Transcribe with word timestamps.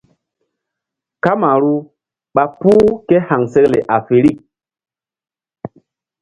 Kamaru 1.23 1.73
ɓa 2.35 2.43
puh 2.59 2.85
ké 3.07 3.15
haŋsekle 3.27 3.79
afirik. 3.95 4.37